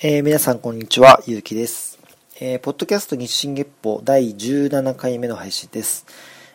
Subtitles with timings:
[0.00, 1.98] えー、皆さんこんにちは、ゆうきです。
[2.40, 6.06] えー、ポッドキャスト日進月報第17回目の配信です。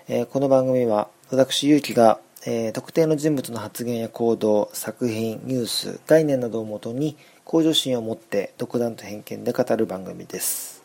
[0.07, 10.81] えー、この番組は、私、ゆうきが、え特定の人物の発言や行動、作品、ニュース、概念などをもとに、向上心を持って独断と偏見で語る番組です。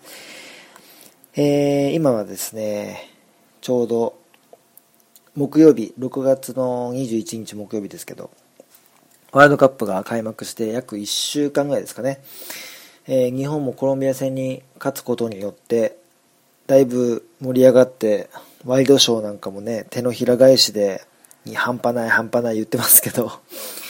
[1.37, 3.09] え今はですね、
[3.61, 4.19] ちょうど、
[5.37, 8.33] 木曜日、6月の21日木曜日ですけど、
[9.33, 12.21] ワールドカップが開幕して約1週間ぐらいですかね、
[13.07, 15.99] えー、日本もコロンビア戦に勝つことによって、
[16.67, 18.31] だいぶ盛り上がって、
[18.65, 21.03] ワイドショーなんかもね、手のひら返しで、
[21.45, 23.33] に半端ない半端ない言ってますけど、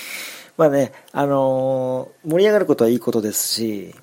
[0.56, 3.95] まあね、あのー、盛り上がることはいいことですし、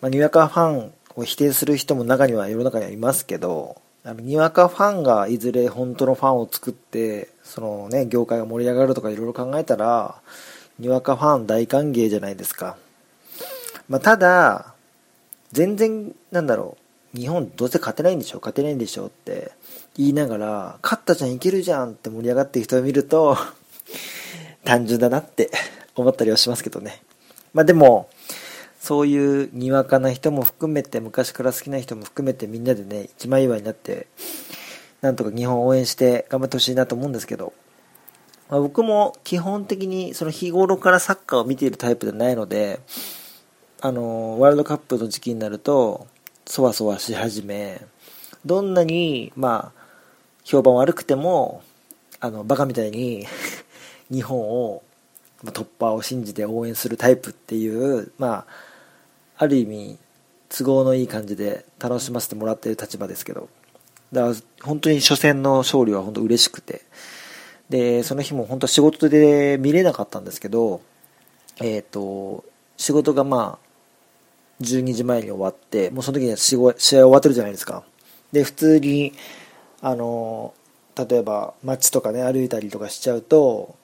[0.00, 10.16] まあ、にわかファンを否定する人も中には世の中にはいますけど、あのにわかファンがいずれ本当のファンを作って、そのね、業界が盛り上がるとかいろいろ考えたら、
[10.80, 12.76] にわかファン大歓迎じゃないですか。
[13.88, 14.74] まあ、ただ、
[15.52, 16.76] 全然、なんだろ
[17.14, 19.52] う、日本どうせ勝てないんでしょ勝てないんでしょって
[19.96, 23.36] 言いながら、勝ったじゃん、いけるじゃんって盛り上がってる人を見ると、
[24.64, 25.50] 単純だなって
[25.94, 27.02] 思ったりはしますけどね。
[27.52, 28.08] まあでも、
[28.80, 34.06] そういうにわかな人も含めて、昔から好きな人も含めてみんなでね、一枚岩になって、
[35.00, 37.52] なんとか日本を応援して頑張ってほしいなと思うんですけど、
[38.50, 42.80] まあ、僕も基本的にその日頃からサッカーを見ているタイプではないので、
[43.80, 46.06] あの、ワールドカップの時期になると、
[46.44, 47.80] そわそわし始め、
[48.44, 49.80] どんなに、まあ、
[50.44, 51.62] 評判悪くても、
[52.18, 53.26] あの、バカみたいに
[54.10, 54.82] 日本を、
[55.44, 58.46] 突破を信じて応援するタイプっていう、まあ、
[59.38, 59.98] ある意味、
[60.50, 63.48] 都合のいい感じで楽しませてもらっている立場ですけど、
[64.12, 66.82] だから本当に初戦の勝利は本当嬉しくて、
[67.70, 70.80] で、その日も本当は仕事で見れなかったんですけど、
[71.60, 72.44] えっ、ー、と、
[72.76, 73.70] 仕事がまあ、
[74.60, 77.84] 12時前に終わって、もうその時には試合終わってるじゃないですか。
[78.32, 79.12] で、普通に、
[79.80, 80.52] あの、
[80.96, 83.76] 例えば街とかね、歩いたりとかしちゃうと、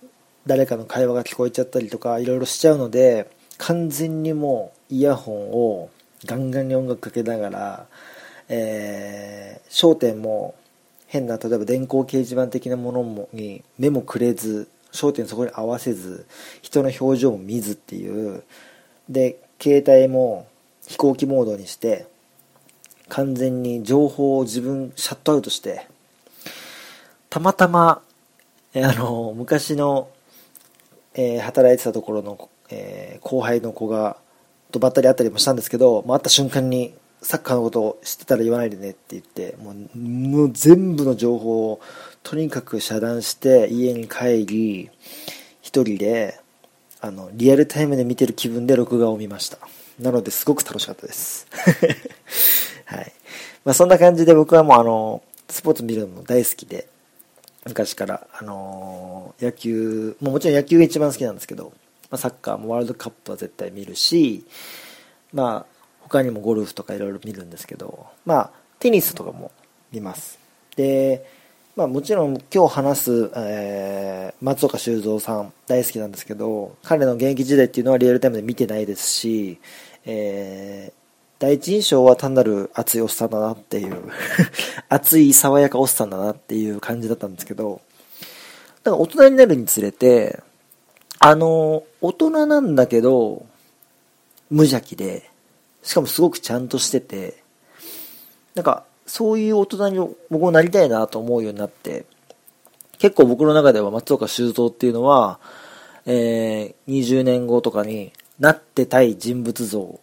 [0.46, 5.90] 誰かの会話が聞こえちゃったりとか、いろいろしちゃうので、完全にもうイヤホンを
[6.24, 7.86] ガンガンに音楽かけながら、
[8.48, 10.54] えー、焦点も
[11.06, 16.26] 変な例えば電光掲示板的なものもに目もくれず焦点そこに合わせず
[16.62, 18.42] 人の表情も見ずっていう
[19.08, 20.48] で携帯も
[20.86, 22.06] 飛行機モードにして
[23.08, 25.86] 完全に情報を自分シャットアウトして
[27.30, 28.02] たまたま
[28.74, 30.08] あの昔の、
[31.14, 34.16] えー、働いてたところの、えー、後輩の子が
[34.72, 41.80] とばったり会ったりもしたんですけど、まあ、会った瞬間にサッカーのことを知ってたら言わないでねって言ってもう全部の情報を
[42.22, 44.90] とにかく遮断して家に帰り
[45.62, 46.38] 一人で
[47.00, 49.58] あのリアルタイムで見てる気分で録画を見ました。
[50.00, 51.46] なのですごく楽しかったです。
[52.84, 53.12] はい。
[53.64, 56.88] まあ、そんな感じで僕はもうあのスポーツ見るのも大好きで
[57.66, 61.72] 昔からあのー、野球ももちろん野球が一番好きなんですけど、
[62.10, 64.44] まあ、サッカーもワールドカップは絶対見るし
[65.32, 65.75] まあ
[66.08, 69.50] 他にもゴルフとかいろいろ見るんですけど、まあ、テニスとかも
[69.92, 70.38] 見ます。
[70.76, 71.26] で、
[71.74, 79.58] まあもちろん今日話す、えー、松岡修造さん大好きなんですけど、彼の現役時代っていうのはリアルタイムで見てないですし、
[80.04, 80.92] えー、
[81.38, 83.96] 第一印象は単なる熱いおっさんだなっていう
[84.88, 87.80] 熱い爽やかおっさんだなっていう感じだったんですけど、
[88.84, 90.40] だから大人になるにつれて、
[91.18, 93.44] あの、大人なんだけど、
[94.48, 95.28] 無邪気で、
[95.86, 97.42] しかもすごくちゃんとしてて、
[98.56, 99.98] なんか、そういう大人に
[100.30, 102.06] 僕もなりたいなと思うようになって、
[102.98, 105.38] 結構僕の中では松岡修造っていうのは、
[106.04, 110.00] えー、20年後とかになってたい人物像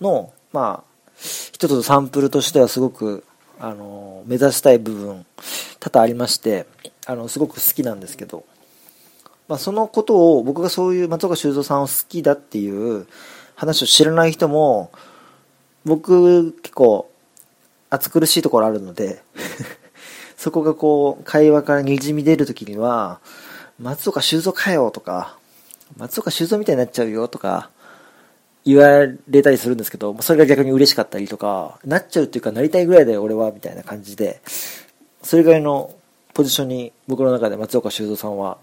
[0.00, 1.12] の、まあ、
[1.52, 3.22] 一つのサンプルとしてはすごく、
[3.60, 5.26] あの、目指したい部分、
[5.80, 6.66] 多々ありまして、
[7.04, 8.46] あの、すごく好きなんですけど、
[9.48, 13.06] まあ、そのことを、僕がそういう松岡修造さんを好きだっていう
[13.54, 14.90] 話を知らない人も、
[15.86, 17.08] 僕結構
[17.90, 19.22] 暑苦しいところあるので
[20.36, 23.20] そこがこう会話からにじみ出るときには
[23.78, 25.38] 松岡修造かよとか
[25.96, 27.70] 松岡修造みたいになっちゃうよとか
[28.64, 34.40] 言われたりするんですけどそれが逆に嬉しかったりとかなっちゃうっていうかなりたいぐらいだよ俺はみたいな感じで
[35.22, 35.94] それぐらいの
[36.34, 38.58] ポジションに僕の中で松岡修造さんは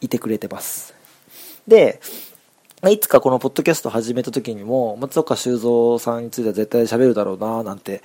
[0.00, 0.94] いてくれてます。
[1.66, 2.00] で
[2.86, 8.02] いつかこのポッドキャスト始めた時にも、松岡修造さんについては絶対喋るだろうななんて、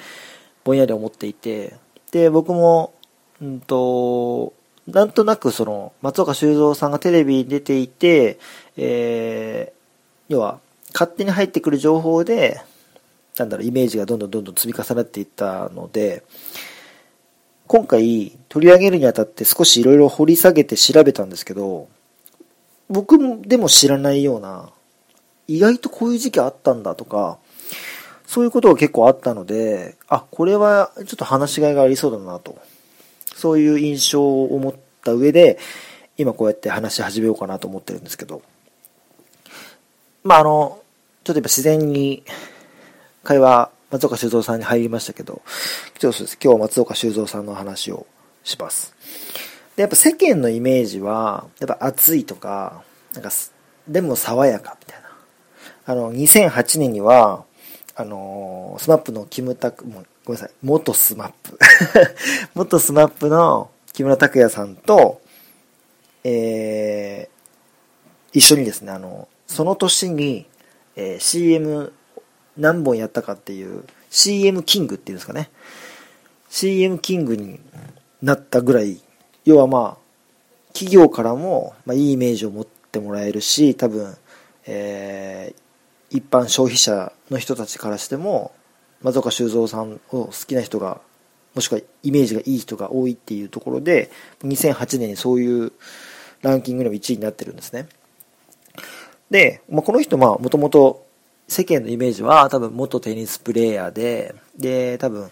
[0.64, 1.76] ぼんやり思っていて、
[2.12, 2.92] で、僕も、
[3.40, 4.52] うんと、
[4.88, 8.40] なんとなくその、松岡修造さんがテレビに出ていて、
[8.76, 10.60] えー、要は、
[10.92, 12.60] 勝手に入ってくる情報で、
[13.38, 16.24] なんだろう、イメージがどんどんどんどん積み重なっていったので、
[17.68, 21.90] 今回取り上げるにあたって少しいろいろ掘り下げて調べたんですけど、
[22.90, 24.70] 僕でも知らないような、
[25.48, 27.38] 意外とこういう時期あったんだとか、
[28.26, 32.58] そういうことが結構あったので、あ、これはちょっと話しがいがありそうだなと。
[33.36, 35.60] そういう印象を持った上で、
[36.18, 38.42] 今こうやって話し始めようかなと思ってるんですけど。
[40.24, 40.82] まあ、あの、
[41.24, 42.24] ちょっとやっぱ自然に
[43.24, 45.42] 会話、松岡修造さんに入りましたけど、
[46.02, 48.08] 今日今日は松岡修造さんの話を
[48.44, 48.96] します。
[49.76, 52.84] で、やっぱ世間のイメージは、やっぱ熱いとか、
[53.14, 53.32] なんか、
[53.88, 55.10] でも爽やかみたいな。
[55.86, 57.46] あの、2008年には、
[57.96, 61.60] あのスマップのキムタク、もごめんなさい、元スマップ。
[62.56, 65.22] 元スマップの木村拓哉さんと、
[66.24, 70.48] えー、一緒にですね、あの、その年に、
[70.96, 71.94] えー、CM
[72.58, 75.52] 何本やったかっていう CM キングっていうんですかね。
[76.50, 77.60] CM キングに
[78.22, 79.02] なったぐらい、
[79.46, 80.04] 要はまあ、
[80.74, 84.16] 企業からも、まあ、いいイメージを持ってもらえるし、多分、
[84.66, 88.54] えー、一般消費者の人たちからしても、
[89.02, 91.02] 松岡修造さんを好きな人が、
[91.56, 94.10] もしくはイメージがいい人が多いっていうところで、
[94.44, 95.74] 2008年にそういう
[96.42, 97.88] ランキングの1位になってるんですね。
[99.30, 101.06] で、まあ、この人、まあ、もともと
[101.48, 105.30] 世間のイメージは多分元テニスプレーヤーで、で、多分、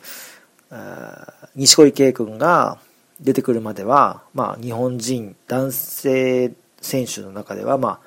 [0.69, 2.79] あ西小圭君が
[3.21, 6.51] 出てくるまでは、まあ、日本人男性
[6.81, 7.99] 選手の中では、まあ、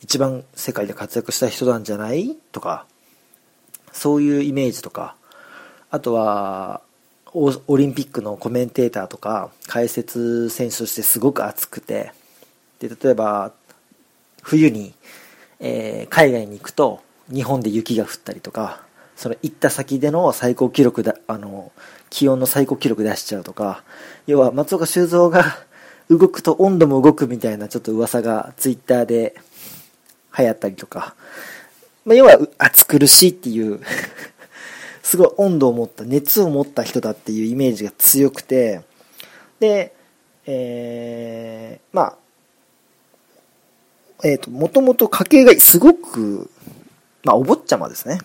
[0.00, 2.86] 一番世界で活躍した人なんじゃないとか、
[3.92, 5.16] そういうイメージとか、
[5.90, 6.80] あとは、
[7.32, 12.12] オリンピックのコメンテーターとか、解説選手としてすごく熱くて、
[12.78, 13.52] で、例えば、
[14.42, 14.94] 冬に、
[15.60, 17.02] えー、海外に行くと、
[17.32, 18.85] 日本で雪が降ったりとか、
[19.16, 21.72] その行った先での最高記録だ、あの、
[22.10, 23.82] 気温の最高記録出しちゃうとか、
[24.26, 25.44] 要は松岡修造が
[26.08, 29.34] 動くと温度も動くみたいなちょっと噂がツイッターで
[30.38, 31.14] 流行ったりとか、
[32.04, 33.80] まあ、要は暑苦しいっていう
[35.02, 38.82] すごい温度を持った、熱を持った人だっていうイメージが強くて、
[39.58, 39.94] で、
[40.44, 42.16] えー、まあ、
[44.24, 46.50] えっ、ー、と、もともと家系がすごく
[47.26, 48.20] まあ、お坊ちゃまですね。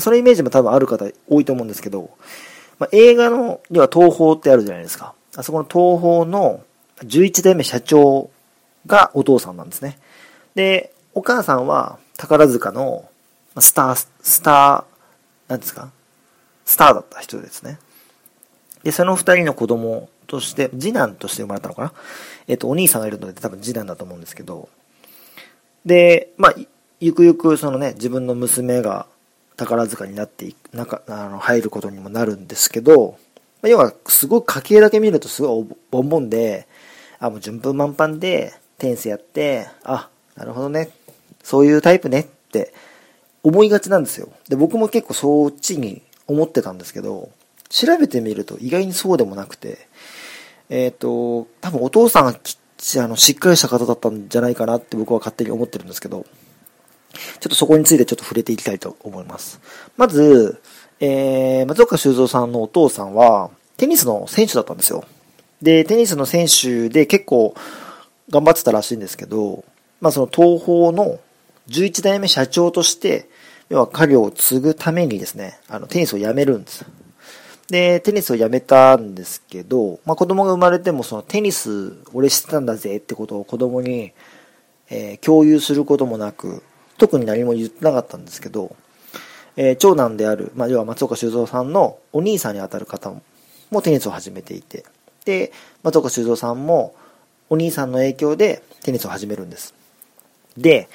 [0.00, 2.10] そのイメージも多分ある方多いと思うんですけど、
[2.78, 5.14] まあ、映画の、には東宝ってあるじゃないですか。
[5.36, 6.62] あそこの東宝の
[6.98, 8.30] 11代目社長
[8.86, 9.98] がお父さんなんですね。
[10.54, 13.08] で、お母さんは宝塚の
[13.58, 15.90] スター、スター、なんですか？
[16.64, 17.78] スターだった人ですね。
[18.82, 21.92] で、その二人の子供として、次男として生まれたのかな？
[22.48, 24.68] えっ、と、お兄さんがいるので多分次男だと思うんですけど、
[25.84, 26.54] で、まあ、
[27.00, 29.06] ゆくゆくそのね、自分の娘が
[29.56, 33.16] 宝塚になっていく、なんか、あの、入ることにもなるんですけど、
[33.62, 36.66] 要は、すごい家系だけ見るとすごいボンボンで、
[37.18, 40.90] あ、もう順風満帆で、テニやって、あ、なるほどね、
[41.42, 42.74] そういうタイプねって
[43.42, 44.28] 思いがちなんですよ。
[44.48, 47.30] で、僕も結構そっちに思ってたんですけど、
[47.68, 49.86] 調べてみると意外にそうでもなくて、
[50.68, 52.58] えっ、ー、と、多分お父さんがき
[52.98, 56.26] あのしっかりした方だったんじゃないかなって僕は勝手に思ってるんですけど、
[57.40, 59.60] ちょっとそこについてちょっと触れていきたいと思います。
[59.96, 60.60] まず、
[61.00, 65.04] えー、松岡修造さんのお父さんは、テニスの選手だったんですよ。
[65.62, 67.54] で、テニスの選手で結構
[68.30, 69.64] 頑張ってたらしいんですけど、
[70.00, 71.18] まあその東宝の
[71.68, 73.28] 11代目社長として、
[73.70, 76.84] 要は家業を継ぐためにですね、あの、テニスをやめるんです。
[77.68, 84.12] で、テニスをやめたんですけど、まあ子供が生まれてもそのテニス俺知ってたんだぜってことを子供に、
[84.90, 86.62] えー、共有することもなく、
[86.98, 88.74] 特に何も言ってなかったんですけど、
[89.56, 93.12] えー、長男である、まあ、要は松岡修造さんのお兄さんにあたる方
[93.70, 94.84] もテニスを始めていて、
[95.24, 96.94] で、松岡修造さんも
[97.48, 99.74] お兄さんの影響でテニスを始めるんです。
[100.56, 100.88] で、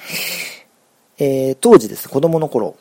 [1.18, 2.76] えー、当時ですね、子供の頃、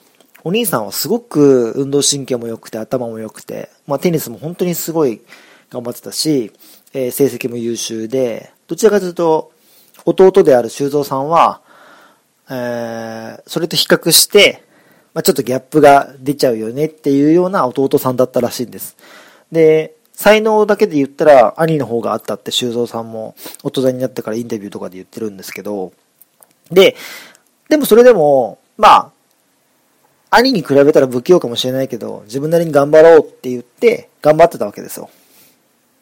[0.44, 5.20] お兄さんはすごく運動神経も良くて頭も良くて、まあ、テニスも本当にすごい
[5.70, 6.52] 頑張ってたし、
[6.94, 9.52] えー、成績も優秀で、どちらかというと、
[10.04, 11.60] 弟である修造さんは、
[12.50, 14.62] えー、それと比較して、
[15.14, 18.96] まあ、ちょっとギャップが出ちゃうよねっていうような弟さんだったらしいんです。
[19.52, 25.92] で、才能だけで言ったら兄の方があったって修造さんも大人になってからインタビューとかで言ってるんですけど、
[26.70, 26.96] で、
[27.68, 29.12] でもそれでも、まあ、
[30.30, 35.08] 兄に比べたら不器用かもしれないけど、自分なりに頑張ろうって言って頑張ってたわけですよ。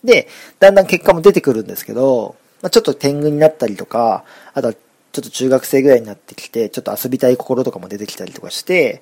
[0.03, 0.29] で、
[0.61, 4.25] だんだん結果も出てくるんですけど、まあ、ちょっと天狗になったりとか、
[4.55, 4.75] あとは
[5.17, 9.01] ちょっと中学生ぐらいになってきて、ちょっと遊びたい心とかも出てきたりとかして、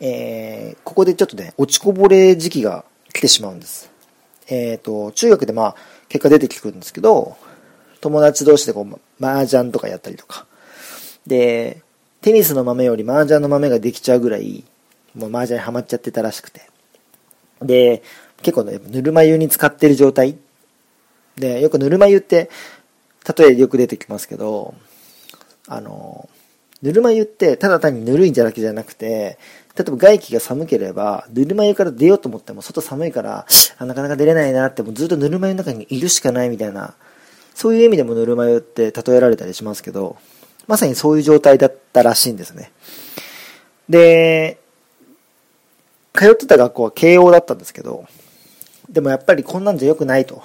[0.00, 3.90] えー、ここでちょっとね、落ちこぼれ時期が来てしまうんです。
[4.48, 5.76] えっ、ー、と、中学でまあ、
[6.08, 7.36] 結果出てきてくるんですけど、
[8.00, 10.46] 友達同士でこう、麻雀とかやったりとか。
[11.26, 11.82] で、
[12.22, 14.64] テニスの豆より麻雀の豆ができちゃうぐらい、
[15.14, 16.62] もう麻雀にハマっちゃってたらしくて。
[17.60, 18.02] で、
[18.38, 20.38] 結構ね、ぬるま湯に使ってる状態。
[21.36, 22.48] で、よくぬるま湯って、
[23.36, 24.74] 例えよく出てきますけど、
[25.74, 26.28] あの、
[26.82, 29.38] ぬるま湯ってただ単にぬるいんじゃなくじゃなくて、
[29.76, 33.46] 例えば外気が寒ければ、ぬるま湯から出ようと思っても外寒いから、
[33.80, 36.94] なかなか出れないなって、もうずっとぬるま湯の中にいるしかないみたいな、
[37.54, 40.16] そういう意味でもぬるま湯って例えられたりしますけど、
[40.66, 42.72] まさにそういう状態だったらしいんですね。
[43.88, 44.58] で、
[46.12, 48.04] 通ってた学校は慶応だったんですけど、
[48.90, 50.42] でもやっぱりこんなんじゃ良くないと。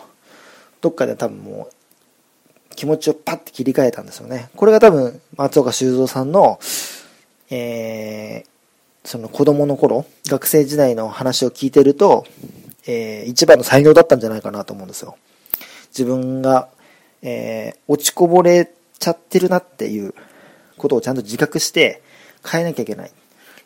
[0.80, 1.74] どっかで多分もう
[2.78, 4.50] 気持ちをパッて切り替えたんですよね。
[4.56, 6.60] これが多分松岡修造さんの、
[7.50, 8.48] えー、
[9.04, 12.26] その子供の頃、学生時代の話を聞いてると、
[12.86, 15.18] えー、一番の才能だったんじゃないかなと思うんですよ。
[15.90, 16.70] 自分が、
[17.24, 20.14] えー、落ちこぼれちゃってるなっていう
[20.78, 22.04] ことをちゃんと自覚して
[22.48, 23.12] 変えなきゃいけない。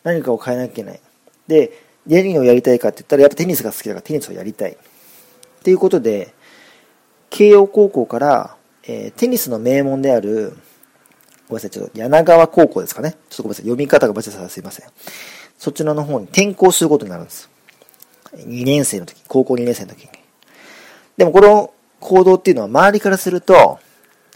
[0.04, 1.02] 何かを変えなきゃいけない。
[1.50, 1.72] で、
[2.08, 4.72] 何をやりたいかって言ったらやっぱテニスが好きだからテニスをやりたい。
[4.72, 4.76] っ
[5.64, 6.34] ていうことで、
[7.30, 10.56] 慶応高校から、えー、テニスの名門である、
[11.48, 13.18] ごめんなさい、ちょっと柳川高校ですかね。
[13.30, 14.88] ちょっとごめんなさい、読み方が間違ってたらすいません。
[15.58, 17.50] そちらの方に転校することになるんです。
[18.34, 20.10] 2年生の時、高校2年生の時に。
[21.18, 23.80] でもこの行動っていうのは周りからすると、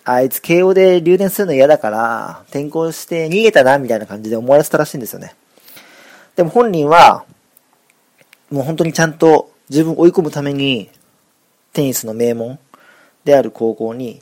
[0.03, 5.35] あいつ慶応で留年するの嫌だから、転校して逃げたな、みたいな感じで思われてたらしいんですよね。
[6.35, 7.25] でも本人は、
[8.51, 10.91] もう本当にちゃんと自分を追い込むために、
[11.73, 12.59] テニスの名門
[13.23, 14.21] である高校に、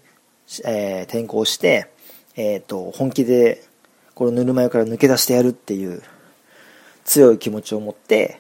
[0.66, 1.88] えー、転校して、
[2.36, 3.64] えっ、ー、と、本気で、
[4.16, 6.04] このぬるま湯から抜け出してやるっていう
[7.06, 8.40] 強い気持ちを持って、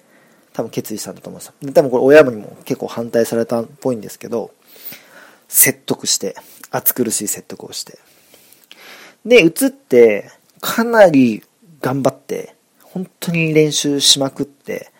[0.53, 1.74] 多分決意したんだと思うんです。
[1.74, 4.51] 多分これ親にも結構反対されたっぽいんですけど、
[5.48, 6.36] 説得して、
[6.70, 7.98] 暑苦しい説得をして。
[9.25, 11.43] で、移って、かなり
[11.82, 14.91] 頑張って、本当に練習しまくって、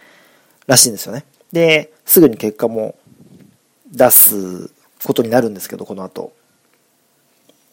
[0.68, 1.26] らしいんですよね。
[1.52, 2.96] で、すぐに結果も
[3.92, 4.72] 出す
[5.04, 6.34] ことになるんですけど、この後。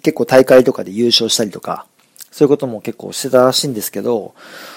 [0.02, 1.86] 結構大会とかで優勝したりとか、
[2.30, 4.34] そういうことも結構してたらしいんですけど、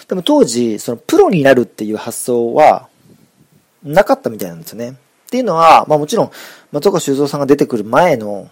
[0.08, 2.88] でも当時、そのプロになるっていう発想は、
[3.84, 4.92] なかったみたいなんですよね。
[4.92, 4.96] っ
[5.30, 6.32] ていうのは、まあもちろん、
[6.72, 8.50] 松岡修造さんが出てくる前の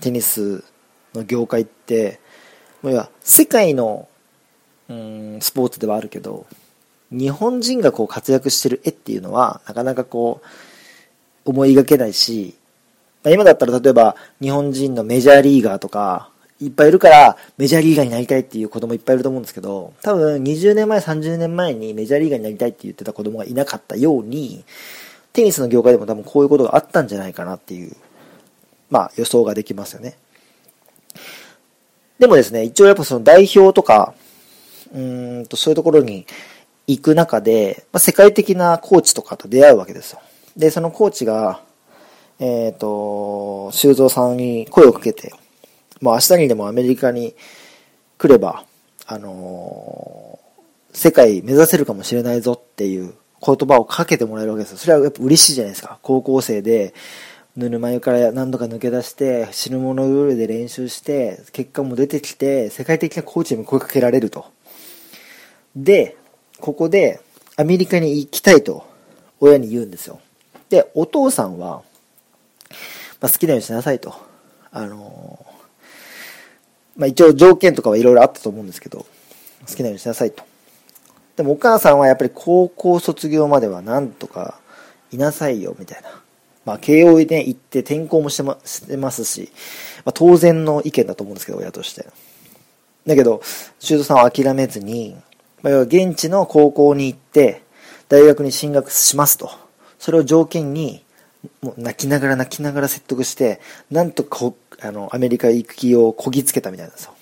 [0.00, 0.64] テニス
[1.14, 2.20] の業界って、
[2.82, 4.08] もう世界の、
[4.88, 6.46] うん、スポーツではあるけど、
[7.10, 10.40] 日本人がこう活躍してる絵っていうのは、なかなかこ
[11.46, 12.54] う、思いがけないし、
[13.24, 24.64] 今だったら例えば日本人のメジャーリーガーとか、いっぱいいるからメジャーリーガーになりたいっていう子供いっぱいいると思うんですけど、多分20年前、30年前にメジャーリーガーになりたいって言ってた子供がいなかったように、
[25.32, 27.94] テニスの業界でも多分こういうことがあったんじゃないかなっていう、
[28.90, 30.16] まあ予想ができますよね。
[32.18, 34.14] でもですね、一応やっぱその代表とか、
[34.92, 36.26] うんとそういうところに
[36.88, 40.20] 行く中で、まあ、世界的なコーチとかと出会うわけですよ。
[40.56, 41.60] で、そのコーチが、
[42.40, 45.32] えっ、ー、と、修造さんに声をかけて、
[46.00, 47.34] もう明日にでもアメリカに
[48.16, 48.64] 来れば、
[49.06, 53.14] あのー、世界目指せるかもしれないぞっていう
[53.44, 54.78] 言葉をかけてもらえるわけですよ。
[54.78, 55.98] それはやっぱ嬉しいじゃないですか。
[56.02, 56.94] 高校生で、
[57.56, 64.46] ぬるま湯から何度か抜け出して、死ぬものルールで練習して、結果も出てきて、世界的なコーチにも声かけられると。
[65.74, 66.16] で、
[66.60, 67.20] ここで
[67.56, 68.86] アメリカに行きたいと
[69.40, 70.20] 親に言うんですよ。
[70.68, 71.82] で、お父さんは、
[73.20, 74.14] まあ、好きなようにしなさいと。
[74.70, 75.46] あの
[76.96, 79.06] まあ、一応条件とかはいろいろあったと思うんですけど、
[79.68, 80.42] 好きなようにしなさいと。
[81.36, 84.60] でもお母さんはやっぱり高校卒業まではなんとか
[85.12, 86.20] いなさいよ、みたいな。
[86.64, 89.50] まあ、慶応ね、行って転校もしてましてますし、
[90.04, 92.06] まあ、当然の意見だと思うんですけど、親として。
[93.06, 93.40] だけど、
[93.78, 95.16] 修造さんは諦めずに、
[95.62, 97.62] まあ、要は現地の高校に行って、
[98.08, 99.50] 大学に進学しますと。
[99.98, 101.04] それを条件に、
[101.62, 107.14] もう泣きながら泣きながら説得して、なんとこあの、アメリカ行く気をこぎつけたみたいなんですよ。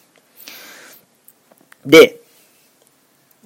[1.85, 2.21] で、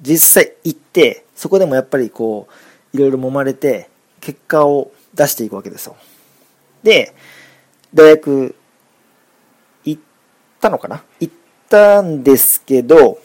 [0.01, 2.49] 実際行って、そこでもやっぱりこ
[2.93, 3.89] う、いろいろ揉まれて、
[4.21, 5.97] 結果を出していくわけですよ。
[6.83, 7.15] で、
[7.93, 8.55] 大学
[9.85, 10.03] 行っ
[10.61, 11.03] たのかな？
[11.19, 11.35] 行っ
[11.69, 13.21] たんですけど、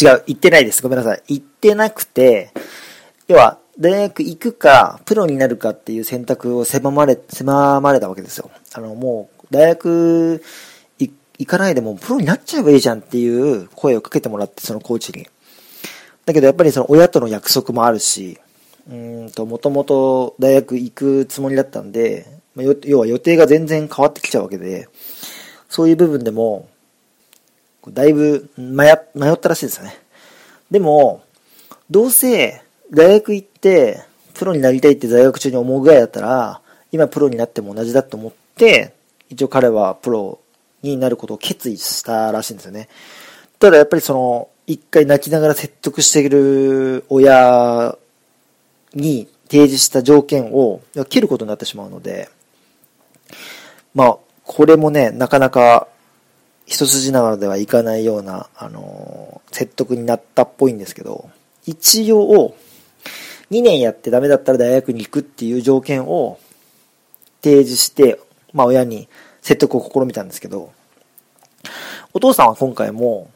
[0.00, 0.82] 違う、行ってないです。
[0.82, 1.22] ごめんなさい。
[1.28, 2.52] 行ってなくて、
[3.28, 8.50] 要は、大学行くか、プロになるかっていう選択を狭まれ、狭まれたわけですよ。
[8.74, 10.42] あの、もう、大学
[11.40, 15.26] 行かないでもプロになっちゃえばいいじゃんっていう声をかけてもらって、そのコーチに。
[16.26, 18.38] だけどやっぱりその親との約束もあるし、
[18.90, 22.26] うんと、もともと大学行くつもりだったんで、
[22.84, 24.88] 要は予定が全然変わってきちゃうわけで、
[25.70, 26.68] そういう部分でも、
[27.88, 29.98] だいぶ迷ったらしいですよね。
[30.70, 31.22] でも、
[31.88, 34.02] どうせ大学行って
[34.34, 36.60] プロになりたいって在学中に思うぐらいだったら、
[36.92, 38.94] 今プロになっても同じだと思って、
[39.28, 40.40] 一応彼はプロ
[40.82, 42.88] になることを決意したらしいんですよね。
[43.58, 47.96] ただやっぱりその、一回泣きながら説得している親
[48.94, 52.28] に提示した条件を切ることになってしまうので、
[53.94, 55.88] まあ、これもね、なかなか
[56.66, 61.28] 一筋縄ではいかないような、あの、説得になったっぽいんですけど、
[61.66, 62.54] 一応、
[63.50, 66.38] 2年やってダメだったら大学に行くっていう条件を
[67.42, 68.20] 提示して、
[68.52, 69.08] まあ親に
[69.42, 70.72] 説得を試みたんですけど、
[72.12, 73.30] お父さんは今回も、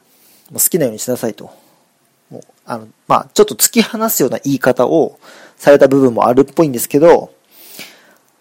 [0.53, 1.51] 好きなようにしなさいと。
[2.31, 5.19] もう、あの、まあ、ちょっと突き放すような言い方を
[5.57, 7.33] された部分もあるっぽいんですけど、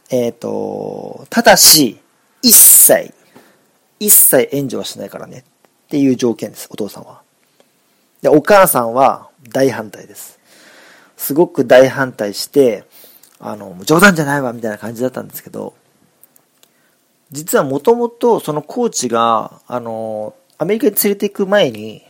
[0.09, 1.99] えっ、ー、と、ただし、
[2.41, 3.13] 一切、
[3.99, 7.21] 一切援助はしないからねっていう条件です、お父さんは。
[8.21, 10.39] で、お母さんは大反対です。
[11.23, 12.83] すごく大反対して、
[13.39, 15.73] あの、冗談じゃないわみたいな感じだったんですけど、
[17.31, 22.03] 実はもともとそのコーチが、あの、アメリカに連れて行く前に、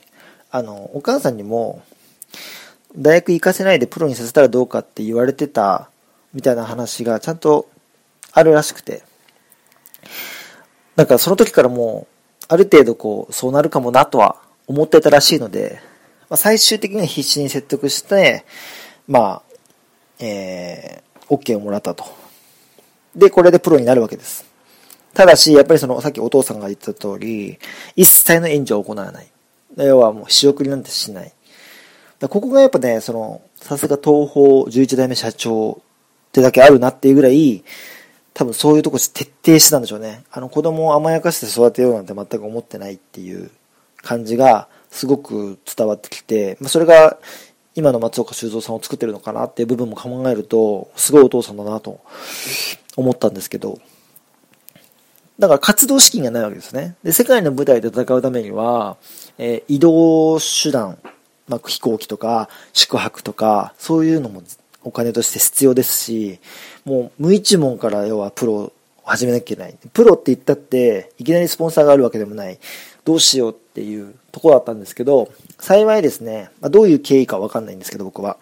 [0.50, 1.84] あの、お母さんにも、
[2.98, 5.92] 大学行かせないでプロにさせたらどうかって言われてた
[6.34, 7.70] みたいな話がちゃんと
[8.32, 9.04] あるらしくて。
[10.96, 12.08] なんかその時からも
[12.42, 15.80] う、ある程度こう、そうなるかもなとは思ってたらしいので、
[16.30, 18.44] まあ、最終的には必死に説得して、
[19.08, 19.42] まあ、
[20.20, 22.06] えー、OK をもらったと。
[23.16, 24.46] で、これでプロになるわけです。
[25.14, 27.60] ただし、やっぱりその、さっきお父さんが言った通り、
[27.96, 29.28] 一切の援助を行わない。
[29.78, 31.34] 要はもう仕送りなんてしない。
[32.22, 37.64] ここがやっぱね、その、さすが東方11代目社長ってだけあるなっていうぐらい、
[38.34, 40.24] 多分そういうとこ徹底してたんでしょうね。
[40.32, 43.52] あの子供を甘やかして育てようなんて全く思ってないっていう
[43.98, 47.20] 感じがすごく伝わってきて、まあ、それが
[47.76, 52.00] 今の松岡修造さんを作ってるのかなっていう部分も考えると、すごいお父さんだなと
[52.96, 53.80] 思ったんですけど、
[55.40, 56.96] だから活動資金がないわけですね。
[57.04, 58.98] で、世界の舞台で戦うためには、
[59.38, 61.00] えー、移動手段、
[61.48, 64.44] まあ、飛行機とか宿泊とか、そういうのも
[64.84, 66.40] お金として必要ですし、
[66.86, 69.76] もう無一文から要はプロを始めなきゃいけない。
[69.92, 72.60] プロって言ったって、いきなりスポンサーがあるわけでもない。
[73.04, 75.30] どうしようっていうところだったんですけど、
[75.64, 78.36] 幸いですね、まあ、どういう経緯かわかんないんですけど、僕は。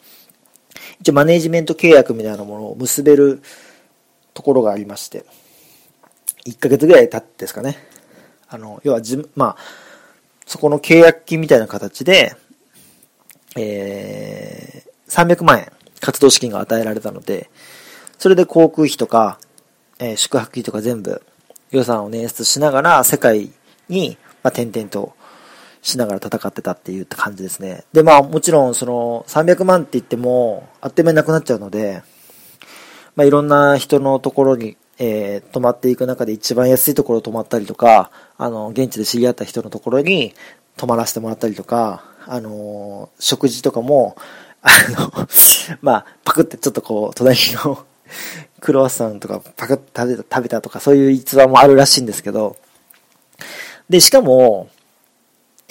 [1.01, 3.43] 一応マネジメント契約みたいなものを結べる
[4.33, 5.23] ところがありまして、
[6.47, 7.77] 1ヶ月ぐらい経ってですかね。
[8.49, 9.57] あの、要はじ、まあ、
[10.47, 12.35] そこの契約金みたいな形で、
[13.55, 17.51] えー、300万円活動資金が与えられたので、
[18.17, 19.37] それで航空費とか、
[19.99, 21.21] えー、宿泊費とか全部
[21.69, 23.51] 予算を捻出しながら世界
[23.89, 25.13] に、まあ、転々と
[25.81, 27.83] しながら戦ってたっていう感じですね。
[27.93, 32.03] で、まあもちろんその300万って言ってもあっという間になくなっちゃうので、
[33.15, 40.35] まあいろんな人のところにえー、泊まっていく中で一番安いところ泊まったりとか、あの、現地で知り合った人のところに
[40.77, 44.15] 泊まらせてもらったりとか、あのー、食事とかも、
[44.61, 45.27] あの、
[45.81, 47.83] まあ、パクってちょっとこう、隣の
[48.61, 52.57] クロワッサンとかパクって食べた、食べたとか、そういう逸話もあるらしいんですけど、
[53.89, 54.69] で、しかも、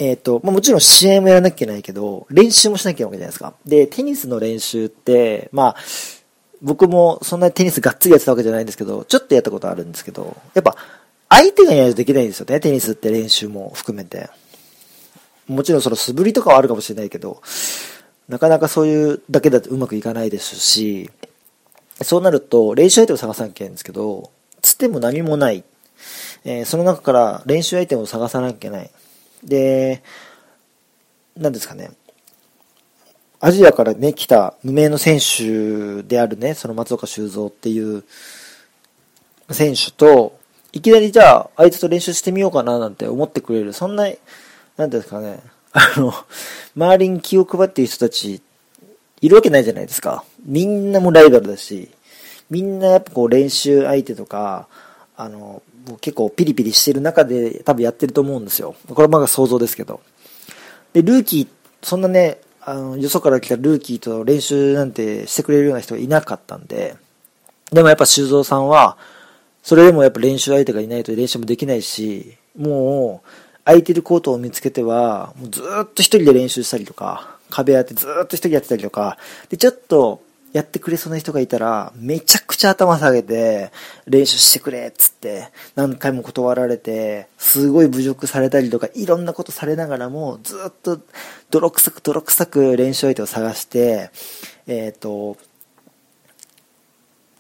[0.00, 3.54] えっ、ー、と、まあ、もちろん試合もやらなきゃいけないけど、練習もしなきゃいけないわけじゃないですか。
[3.66, 5.76] で、テニスの練習って、まあ、
[6.62, 10.74] 僕もそんなにテニスがっつりやってたわけじゃないんですけど、ちょっとやったことあるんですけど、やっぱ
[11.28, 14.30] 相手がいないとできないんですよね、テニスって練習も含めて。
[15.46, 17.42] もちろんその素振りとかはあるかもしれないけど、
[18.28, 21.10] なかなかそういうだけだとうまくいかないですし、
[22.02, 24.30] そうなると練習相手を探さなきゃいけないんですけど、
[24.62, 25.64] つっても何もない。
[26.44, 28.90] えー、その中から練習相手を探さなきゃいけない。
[29.44, 30.02] で、
[31.36, 31.90] 何ですかね。
[33.40, 38.04] アジアからね、来た無名の選手であるね、その松岡修造っていう
[39.50, 40.38] 選手と、
[40.72, 44.08] いきなりじゃあ、あいつと練習してみようかななんて思ってくれる、そんな、
[44.76, 45.40] なんですかね、
[45.72, 46.12] あの、
[46.76, 48.42] 周りに気を配っている人たち、
[49.22, 50.24] いるわけないじゃないですか。
[50.44, 51.90] みんなもライバルだし、
[52.50, 54.68] みんなやっぱこう練習相手とか、
[55.16, 55.62] あの、
[56.00, 58.74] 結構ピリピリしてる中で多分やってると思うんですよ。
[58.88, 60.00] これはまだ想像ですけど。
[60.92, 61.48] で、ルーキー、
[61.82, 66.96] そんなね、あの、よそから来たルーキーと練習なんてしてくれるような人がいなかったんで、
[67.72, 68.96] でもやっぱ修造さんは、
[69.62, 73.28] それでもやっぱ練習相手がいないと練習もできないし、もう、
[73.64, 83.70] 空いてるコートを見つけては、もうずっと一人で練習したりとか、壁当てずっと一人やってたりとか、で、ちょっと、やってくれそうな人がいたら、めちゃくちゃ頭下げて、
[84.06, 91.00] 練習してくれっつって、何回も断られて、すごい侮辱されたりとか、いろんなことされながらも、ずっと
[91.50, 94.10] 泥臭く泥臭く練習相手を探して、
[94.66, 95.36] えっ、ー、と、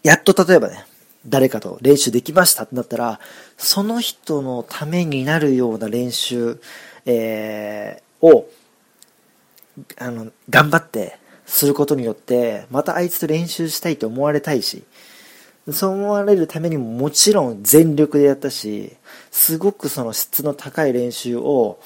[0.02, 0.86] やっと例えばね、
[1.26, 3.20] 誰かと練習できましたってなったら、
[3.58, 6.60] その人のためになるような練習、
[7.06, 8.48] えー、を、
[9.98, 11.19] あの、頑張って
[11.50, 14.84] することによって、またあいつと練習したいと思われたいし、
[15.72, 18.96] そう思われるためにももちろん全力でやったし、
[19.32, 21.80] すごくその質の高い練習を、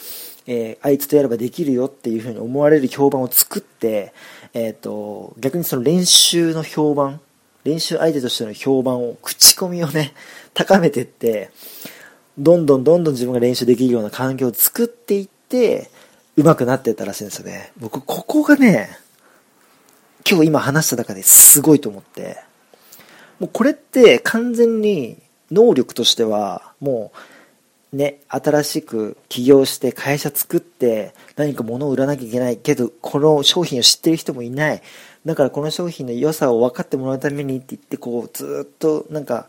[0.46, 4.12] えー、あいつとやればできるよっていうふうに思われる評判を作って、
[4.53, 7.20] えっ、ー、と、逆にその練習の評判、
[7.64, 10.12] 練習相手としての評判を、口コミをね、
[10.53, 11.50] 高めてって、
[12.37, 15.90] どんどんどんどん自分が練習できるような環境を作っていって、
[16.37, 17.72] 上手くなっていったらしいんですよね。
[17.79, 18.90] 僕、ここがね、
[20.27, 22.39] 今日今話した中ですごいと思って、
[23.41, 25.19] もうこれって完全に
[25.51, 27.13] 能力としては、も
[27.93, 34.83] う、ね、新しく起業して会社作って何か物を売らなきゃいけないけど、この商品を知ってる人もいない。
[35.27, 39.49] だからこの商品の良さを分かってもらうためにって言ってこうずっとなんか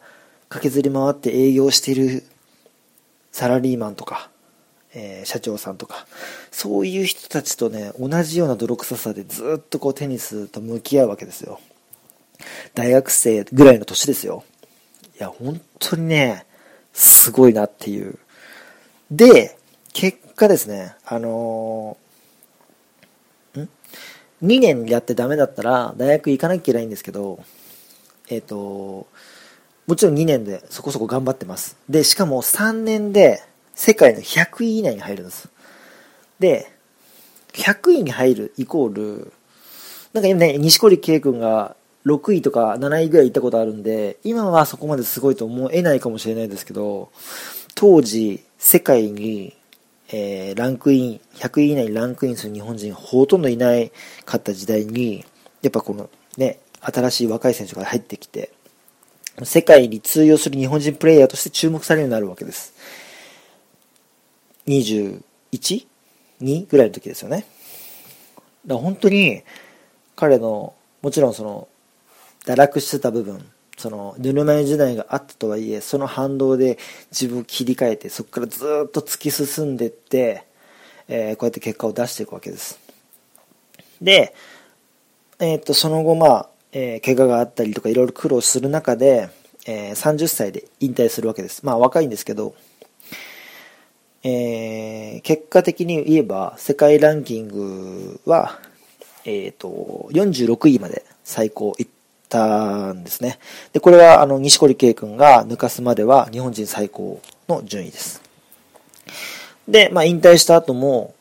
[0.49, 2.23] 駆けずり回って営業してる
[3.31, 4.29] サラリーマンとか、
[4.95, 6.07] えー、社長さんとか。
[6.51, 11.59] そういう人たちとね同じような泥臭さでずっとこうテニスと向き合うわけですよ。
[12.73, 14.43] 大学生ぐらいの年ですよ。
[15.19, 16.45] いや本当にね
[16.93, 18.17] すごいなっていう。
[19.11, 19.57] で
[19.93, 21.97] 結果ですねあの
[23.55, 23.59] ん
[24.45, 27.43] ？2年やってダメだったら大学行かなきゃいけないんですけど、
[28.29, 29.07] えっ、ー、と、
[29.87, 31.77] もちろん2年でそこそこ頑張ってます。
[31.89, 33.43] で、しかも3年で
[33.75, 35.49] 世界の100位以内に入るんです。
[36.39, 36.71] で、
[37.53, 39.33] 100位に入るイコール、
[40.13, 47.11] なんか今ね、西堀圭君が6位とか7位ぐらい行ったことあるんで、今はそこまですごいと思えないかもしれないですけど、
[47.75, 49.55] 当時、世界に
[50.11, 53.91] えー、ランクイン、100位以内にランクインする日本人ほとんどいない
[54.25, 55.25] かった時代に、
[55.61, 58.51] やっぱこのね、新しい若い選手が入ってきて、
[59.43, 62.73] 世界に通用する日本人プレイヤーとして注目されるようになるわけです。
[64.67, 67.45] 21?2 ぐらいの時ですよね。
[68.65, 69.43] だから本当に
[70.15, 71.67] 彼の、もちろんその、
[72.45, 76.77] 堕落してた部分、そのぬるま湯時代があったとはいえその反動で
[77.11, 80.45] 自分を切り替えてそこからずっと突き進んでいって、
[81.07, 82.79] えー、こうやって結果を出していくわけです
[84.01, 84.33] で、
[85.39, 89.29] えー、っとその後まあ、えー、怪我があったりとかいろいろ苦労する中で、
[89.67, 92.55] えー、30歳で引退するわけですまあ若いんですけど
[94.27, 98.59] えー、結果的に言えば世界ランキングは、
[99.23, 101.91] えーと、46位まで最高行っ
[102.27, 103.37] たんですね。
[103.71, 108.23] で、これは、あの、西堀圭君が抜かすまでは日本人最高の順位です。
[109.67, 111.13] で、まあ、引退した後も、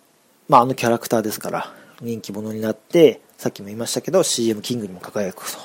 [0.49, 5.59] まあ、あのキャラクターですから、人気者になって、さっきも言いましたけど、CM キングにも輝くと。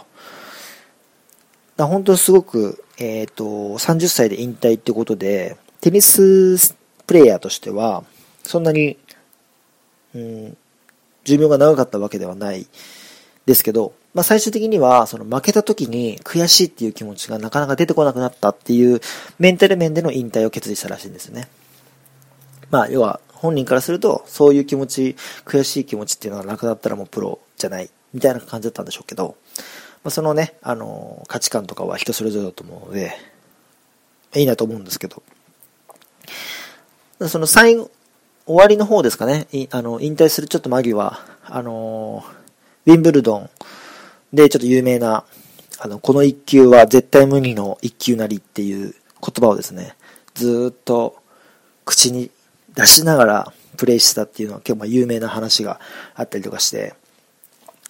[1.77, 6.75] だ本当すごく、えっ、ー、と、30歳で引退ってことで、テニス
[7.09, 8.03] プレイヤーとしては、
[8.43, 8.95] そんなに、
[10.13, 10.57] うん、
[11.23, 12.67] 寿命が長かったわけではない
[13.47, 19.01] ですけど、まあ、最終的には、その負けた時に悔しいっていう気持ちがなかなか出てこなくなったっていう
[19.39, 21.47] メンタル面での引退を決意したらしいんですよね。
[22.69, 29.35] まあ、要は本人からすると、そういう気持ち、悔しい気持ちっていうのはなくなったらもうプロじゃない、みたいな感じだったんでしょうけど、
[30.03, 33.17] まあ、そのね、あの、価値観とかは人それぞれだと思うので、
[34.35, 35.23] いいなと思うんですけど、
[37.27, 37.91] その最後、
[38.45, 42.23] 終わりの方ですかね、あの、引退するちょっと間際、あの、
[42.85, 43.49] ウィンブルドン、
[44.33, 45.23] で、ちょっと有名な、
[45.79, 49.95] あの、この一球は絶対無二の一球なりっていう言葉をですね、
[50.33, 51.17] ずっと
[51.85, 52.31] 口に
[52.75, 55.79] 出しながらプレイしてたっていうのは結構有名な話が
[56.15, 56.91] あったりとかして、やっ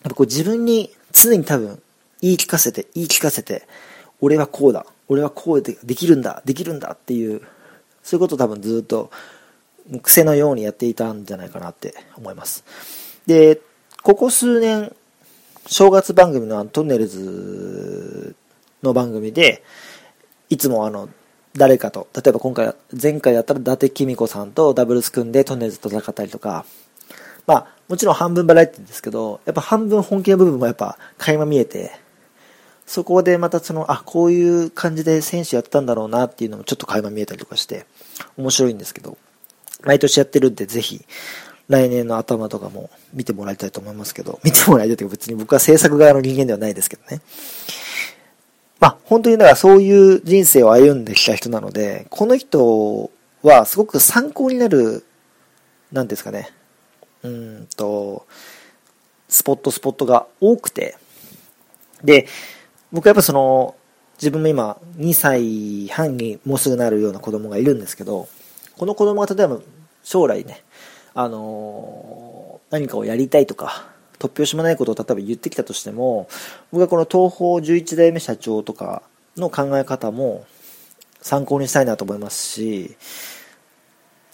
[0.03, 1.81] ぱこう自分に常に多分
[2.21, 3.67] 言い聞かせて、言い聞かせて、
[4.21, 7.41] 俺はこうだ、俺はこうでできるんだ、できるんだっていう、
[8.03, 9.11] そういうことを多分ずっと
[10.01, 12.63] 癖のようにやっていたんじゃないかなって思います。
[13.25, 13.61] で、
[14.03, 14.95] ここ数年、
[15.65, 18.35] 正月番組のトンネルズ
[18.83, 19.63] の番組で、
[20.49, 21.09] いつもあの、
[21.53, 26.65] 誰かと、例えば今回、前回だったら伊達公子さんとダブルス組んでトンネルズと戦ったりとか、
[27.45, 31.91] まあ、もちろん半分バラエティですけど、やっぱ半分本気の部分もやっぱ垣間見えて、
[32.89, 37.85] そこでまたその、あ、こういう感じで選手やったんだろうなっていうのもちょっと垣間見えたりとかして、
[38.35, 39.15] 面白いんですけど、
[39.83, 41.05] 毎年やってるんで、ぜひ、
[41.67, 47.21] 来年の頭とかも見てもらいたいと思いますけど、 見てもらいたいというか別に僕は制作側の人間ではないですけどね。
[48.79, 53.11] まあ、本当にだからそういう人生を歩んできた人なので、この人
[53.43, 55.05] はすごく参考になる、
[55.91, 56.49] なんですかね、
[57.21, 58.25] うんと、
[59.27, 60.97] スポットスポットが多くて、
[62.03, 62.25] で、
[62.91, 63.75] 僕はやっぱその、
[64.15, 68.27] 自分も今2歳半にもうすぐなるような子供がいるんですけど、
[68.77, 69.59] この子供が例えば
[70.03, 70.63] 将来ね、
[71.13, 76.27] あのー、何かをやりたいとか、突拍子もないことを例えば言ってきたとしても、
[76.71, 79.03] 僕はこの東方11代目社長とか
[79.37, 80.45] の考え方も
[81.21, 82.97] 参考にしたいなと思いますし、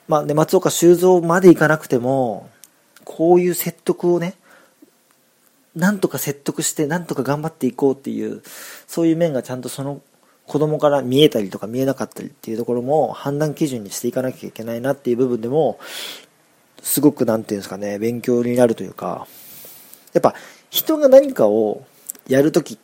[0.07, 2.49] まあ、で、松岡修造までいかなくても、
[3.03, 4.35] こういう説得をね、
[5.75, 8.41] なんとか説得して、なんとか頑張っていこうっていう、
[8.87, 10.01] そういう面がちゃんとその
[10.47, 15.79] 子供から見えたりとか見えなかったりっていうところも判断基準にしていかなきゃいけないなっていう部分でも、
[16.81, 19.27] すごくなんていうんですかね、勉強になるというか、
[20.13, 20.35] やっぱ
[20.69, 21.83] 人が何かを
[22.27, 22.77] やるとき、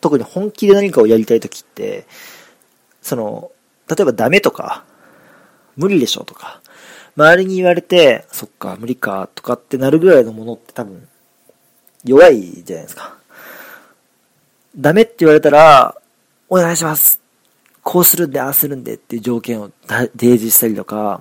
[0.00, 2.06] 特に本気で何かをやりたいときって、
[3.00, 3.52] その、
[3.88, 4.84] 例えばダメとか、
[5.76, 6.60] 無理でしょとか、
[7.16, 11.06] 周りに言われて、そっか、無理か、とかってなるぐらいのものって多分、
[12.04, 13.16] 弱いじゃないですか。
[14.76, 15.96] ダメって言われたら、
[16.48, 17.20] お願いします
[17.82, 21.20] こうするんで、ああするんでっていう条件を提示したりとか、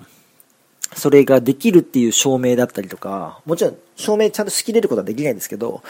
[0.96, 5.84] それができるっていう証明だったりとか、もちろん証明ちゃんとしきれることはできないんですけど、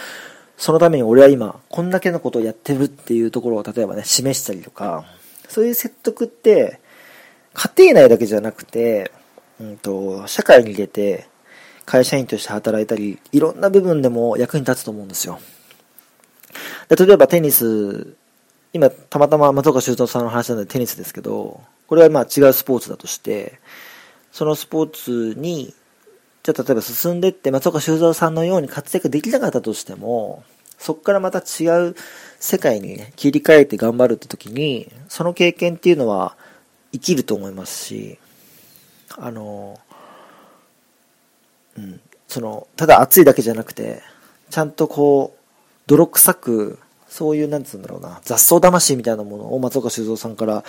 [0.57, 5.05] そのために俺は今、こんだけのことをやってるっていうところを例えばね、示したりとか、
[5.47, 6.79] そういう説得って、
[7.53, 9.11] 家庭内だけじゃなくて、
[9.59, 11.27] うんと、社会に出て、
[11.85, 15.39] 会社員として働いたり、いろんな部分でも役に立つと思うんですよ。
[16.89, 18.15] で例えばテニス、
[18.73, 23.59] 今、たまたま松岡修造さんの話なのでテニスですけど、これはまあ違うスポーツだとして、
[24.31, 25.73] そのスポーツに、
[26.43, 30.43] じゃあ例えば進んでって松岡修造さんのように活躍できなかったとしても、
[30.77, 31.95] そこからまた違う
[32.39, 36.35] 世界にね、切り替えて頑張るって時に、その経験っていうのは
[36.91, 38.19] 生きると思いますし、
[39.17, 39.79] あの、
[41.77, 44.01] うん、その、ただ熱いだけじゃなくて、
[44.49, 45.39] ちゃんとこう、
[45.87, 50.63] 泥臭く、そういう、なんつうんだろうな、雑草魂みたいなものを松岡修造さんから、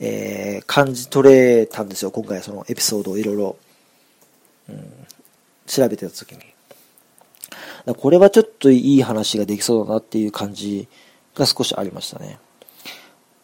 [0.00, 3.56] えー、感じ取れたんですよ、今回そのエピソードをいろいろ、
[5.66, 6.54] 調べてた時に。
[7.96, 10.88] これはちょっといい話ができそうだなっていう感じ
[11.34, 12.38] が少しありましたね。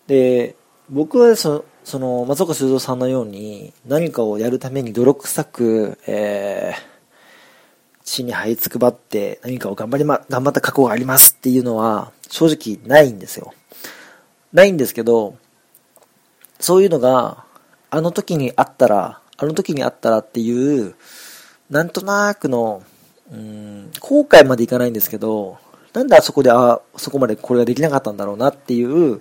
[0.06, 0.56] で、
[0.88, 6.99] 僕はそ、その松岡修造さんのように何かをやるために泥臭く、えー、
[8.04, 13.54] 地に這いつくばって何かを頑張りま、頑張った過去がありますっていうのは正直ないんですよ。
[14.52, 15.36] ないんですけど、
[16.58, 17.44] そういうのが
[17.90, 20.94] あの時にあったら、あの時にあったらっていう、
[21.70, 22.82] なんとなくの、
[23.32, 25.58] うん、後悔までいかないんですけど、
[25.92, 29.20] なんであそこで、あそこまでこれができなかったんだろうなっていう、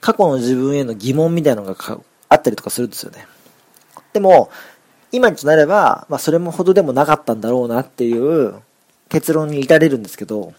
[0.00, 3.26] 過去の自分への疑問みたいなのがあったりとかするんですよね。
[4.12, 4.50] でも、
[5.14, 8.54] 今となれば、まあ、それもほどでもなかったんだろうなっていう
[9.08, 10.54] 結論に至れるんですけど、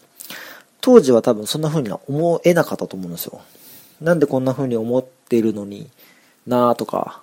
[0.80, 3.42] 当時は多分そんな風には思えなかったと思うんですよ。
[4.00, 5.90] なんでこんな風に思ってるのに
[6.46, 7.20] なぁとか、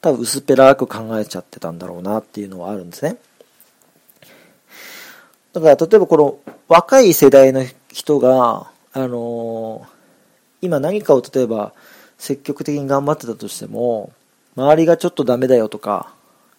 [0.00, 3.16] 多分薄っぺらく考えちゃってたんだろうなっていうのはあるんですね。
[5.52, 9.86] だから例えばこの若い世代の人が、あのー、
[10.62, 11.72] 今何かを例えば
[12.18, 14.12] 積極的に頑張ってたとしても、
[14.56, 16.12] 周りがちょっとダメだよとか、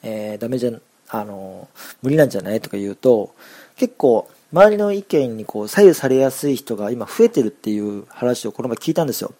[0.04, 0.72] えー、ダメじゃ、
[1.10, 1.68] あの、
[2.02, 2.62] 無理なんじゃない？
[2.62, 3.34] とか言うと、
[3.76, 9.34] 結構、周りの意見にこう左右されやすい人が今増えてるっていう話をこの前聞いたんですよ。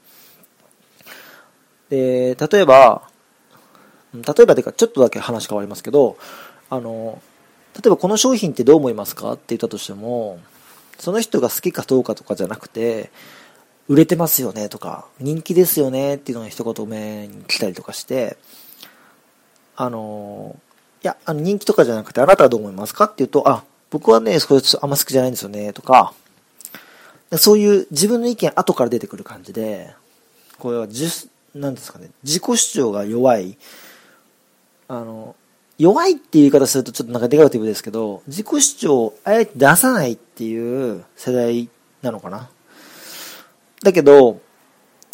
[1.90, 3.10] で、例えば、
[4.14, 6.18] 例えばというかちょっとだけ話変わりますけど、
[6.70, 7.22] あの、
[7.76, 10.40] 例えばこの商品ってどう思いますかって言ったとしても、
[10.98, 13.12] その人が好きかどうかとかじゃなくて、
[13.90, 18.38] 売れてますよねとか、人気ですよねっていうのが一言目に来たりとかして、
[19.76, 20.56] あの、
[21.04, 26.14] いや、あの人気とかじゃなくて、あなたはどう思いますかって言うと、あ、僕はね、それあんま好きじゃないんですよね、とか、
[27.38, 29.94] そういう自分の意見後から出てくる感じで、
[30.60, 31.08] これはじ
[31.56, 33.58] なんですかね、自己主張が弱い、
[34.88, 35.36] あの、
[35.78, 41.70] 弱いっていう言い方するとちょっとなんかネガティブですけど、自己主張をあえて出さないっていう世代
[42.02, 42.50] なのかな。
[43.84, 44.40] だけど、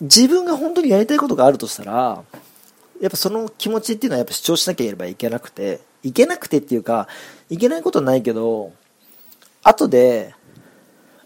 [0.02, 2.24] 自分が本当にやりたいことがあるとしたら、
[3.02, 7.08] やっぱその気持ちっていうのはやっぱ主張しなければいけなくて、いけなくてっていうか、
[7.50, 8.72] いけないことないけど、
[9.64, 10.34] 後で、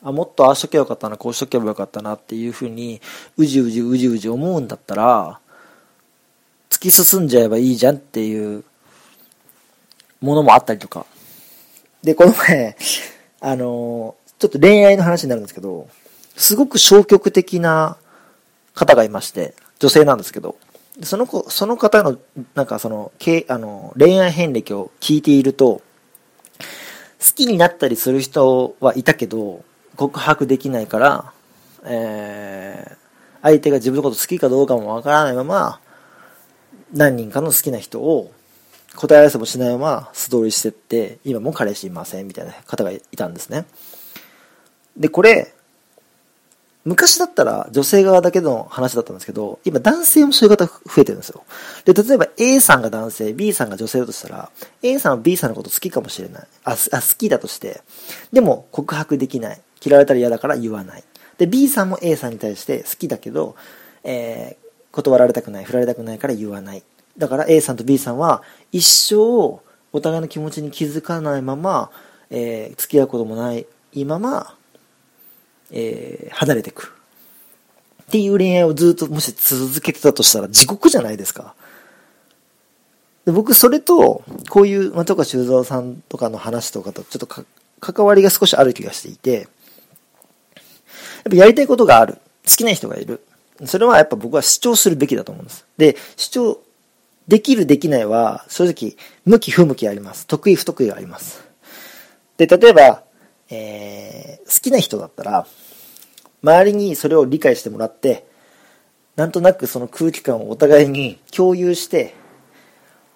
[0.04, 3.02] あ、もっとああしとけばよかったな、こうしとけばよかったなっていうふうに、
[3.38, 5.40] うじうじうじうじ思うんだったら、
[6.70, 8.64] 突き進んじゃえばいいじゃんっていう
[10.22, 11.06] ものもあったりとか。
[12.02, 12.76] で、この前、
[13.40, 15.88] あのちょっと恋愛の話になるんですけど、
[16.36, 17.98] すごく消極的な
[18.74, 20.56] 方がいまして、女性なんですけど、
[21.04, 22.18] その子、その方の、
[22.54, 25.82] なんかその、けあの、恋愛遍歴を聞いていると、
[27.20, 29.64] 好きになったりする人はいたけど、
[29.96, 31.34] 告白できないから、
[31.84, 32.96] えー、
[33.42, 35.80] 相手が自分のこと好きかどうかもわからないまま、
[36.94, 38.32] 何人かの好きな人を
[38.96, 43.66] 答え合わせもしないまま素通りしてって、今も彼氏いませんみたいな方がいたんですね。
[44.98, 45.54] で、これ、
[46.84, 51.44] 昔だったら女性側だけの話だったんですけど、今男性もそういう方増えてるんですよ。
[51.86, 54.50] で、例えば A さんが男性、B さんが女性だとしたら、
[54.82, 56.48] A さんは B さんのこと好きかもしれない。
[56.64, 57.82] あ、あ好きだとして、
[58.34, 59.62] でも告白できない。
[59.84, 61.04] 嫌われたら嫌だから言わない。
[61.38, 63.56] で、B さんも A さんに対して好きだけど、
[64.04, 66.84] えー、断られたくない、振られたくないから言わない。
[67.18, 68.42] だから A さんと B さんは
[68.72, 69.16] 一生
[69.94, 71.92] お互いの気持ちに気づかないまま、
[72.30, 73.68] えー、付き合うこともない
[74.06, 74.56] まま、
[75.72, 76.96] えー、離れていく。
[78.04, 81.56] っていう恋愛をずっともし続けてたとしたら地獄じゃないですか。
[83.26, 87.46] で僕、それと、こういう松岡修造さんとかの話とかとちょっとか
[87.80, 89.48] 関わりが少しある気がしていて、
[90.54, 92.16] やっぱやりたいことがある。
[92.48, 93.22] 好きな人がいる。
[93.66, 95.66] それはやっぱ僕は主張するべきだと思うんです。
[95.78, 96.60] で、主張
[97.28, 100.26] できるできないは正直向き不向きあります。
[100.26, 101.44] 得意不得意があります。
[102.38, 103.04] で、例えば、
[103.52, 105.46] えー、好きな人だったら、
[106.42, 108.26] 周りにそれを理解してもらって、
[109.16, 112.16] なんとなくその空気感をお互いに共有して、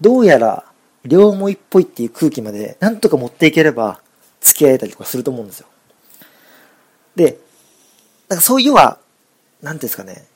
[0.01, 0.65] どうやら
[1.05, 4.01] 両思いっぽいっていう空気までなんとか持っていければ
[4.41, 5.67] 付き合えたりとかすると思うんですよ。
[7.15, 7.39] で、
[8.27, 8.99] なんかそういうは、
[9.61, 10.27] なんていうんですかね、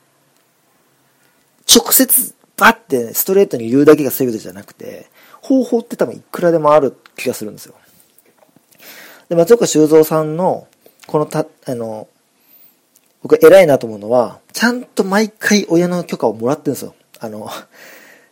[1.69, 5.09] 直接バッてストレートに言うだけが全てじゃなくて、
[5.41, 7.75] 方法って多分いくらでもある気がするんですよ。
[9.29, 10.67] で、松岡修造さんの、
[11.07, 12.07] このた、あの、
[13.21, 16.95] 僕偉いなと思うのは、ちゃんと毎回親の許可をもらってるんですよ。
[17.19, 17.49] あの、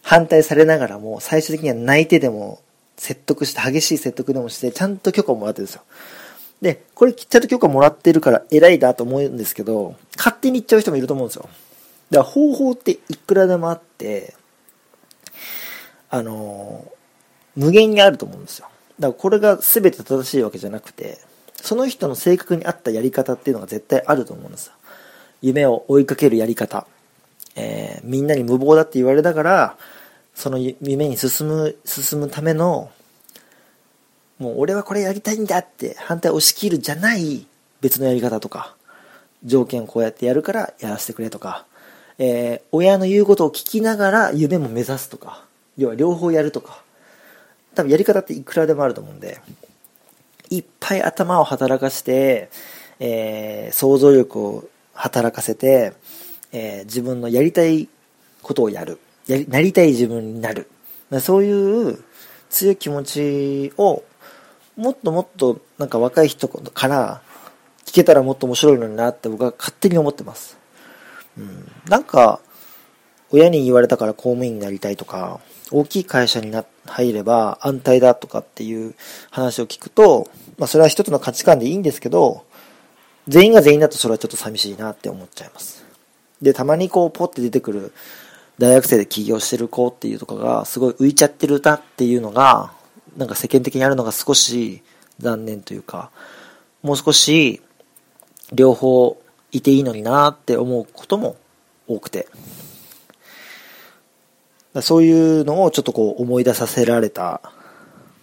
[0.01, 2.61] 反対されながらも、最終的には泣いてでも、
[2.97, 5.83] 説得して、激しい説得でもして、ちゃんと許可をもらってるんですよ。
[6.61, 11.43] で、これちゃんと許可もらってるから偉いなと思うんですけど、勝手に言っちゃう人もいると思うんですよ。
[11.43, 11.53] だか
[12.09, 14.33] ら方法っていくらでもあって、
[16.09, 16.91] あの、
[17.55, 18.67] 無限にあると思うんですよ。
[18.99, 21.19] だからこれが全て正しいわけじゃなくて、
[21.61, 24.73] その人の性格に合ったやり方っていうのが絶対あると思うんですよ。
[25.41, 26.87] 夢を追いかけるやり方。
[27.55, 29.77] えー、みんなに無謀だって言われながら、
[30.35, 32.91] その夢に進む、進むための、
[34.37, 37.47] もう俺はこれやりたいんだって反対押し切るじゃない
[37.81, 38.75] 別のやり方とか、
[39.43, 41.65] 条件をこうやってやるからやらせてくれとか、
[42.19, 45.43] えー、親の言うことを聞きながら夢も目指すとか、
[45.75, 46.83] 要は両方やるとか、
[47.77, 49.39] 多分やり方っていくらでもあると思うんで、
[50.49, 52.49] いっぱい頭を働かせて、
[52.99, 54.63] えー、想像力を
[54.93, 55.93] 働かせて、
[56.51, 57.87] えー、自分のやりたい
[58.41, 58.99] ことをやる。
[59.27, 60.69] やり、なりたい自分になる。
[61.21, 62.03] そういう
[62.49, 64.03] 強い気持ちを、
[64.75, 67.21] もっともっとなんか若い人から
[67.85, 70.57] 聞けたらもっと面白いのになって僕は勝手に思ってます。
[71.37, 71.71] うん。
[71.87, 72.39] なんか、
[73.29, 75.39] 親に言われたから公務員になりたいとか、
[75.71, 78.95] 大きい会社にな入れば安泰だとかっていう
[79.29, 82.45] 話を聞くと、まあそれは一つの価値観でいいんですけど、
[83.27, 85.83] 全員が全員だとそれはちょっと寂しいなって思っちゃいます。
[86.41, 87.91] で、たまにこうポッて出てくる
[88.57, 92.71] 大学生で起業してる子っていうとかがすごい浮いちゃってるなっていうのが、
[93.17, 94.81] なんか世間的にあるのが少し
[95.19, 96.11] 残念というか、
[96.83, 97.61] もう少し
[98.53, 101.35] 両方いていいのになって思うことも
[101.87, 102.27] 多くて。
[104.81, 107.41] そういうのをちょっとこう思い出させられた